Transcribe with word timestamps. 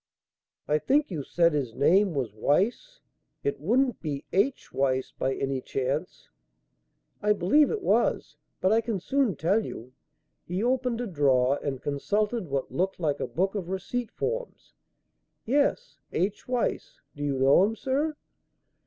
"I 0.67 0.79
think 0.79 1.11
you 1.11 1.21
said 1.21 1.53
his 1.53 1.75
name 1.75 2.15
was 2.15 2.33
Weiss. 2.33 3.01
It 3.43 3.59
wouldn't 3.59 4.01
be 4.01 4.25
H. 4.33 4.73
Weiss 4.73 5.11
by 5.11 5.35
any 5.35 5.61
chance?" 5.61 6.27
"I 7.21 7.33
believe 7.33 7.69
it 7.69 7.83
was. 7.83 8.35
But 8.61 8.71
I 8.71 8.81
can 8.81 8.99
soon 8.99 9.35
tell 9.35 9.63
you." 9.63 9.93
He 10.43 10.63
opened 10.63 11.01
a 11.01 11.05
drawer 11.05 11.59
and 11.61 11.83
consulted 11.83 12.47
what 12.47 12.71
looked 12.71 12.99
like 12.99 13.19
a 13.19 13.27
book 13.27 13.53
of 13.53 13.69
receipt 13.69 14.09
forms. 14.09 14.73
"Yes; 15.45 15.99
H 16.11 16.47
Weiss. 16.47 16.99
Do 17.15 17.21
you 17.23 17.37
know 17.37 17.63
him, 17.63 17.75
sir?" 17.75 18.15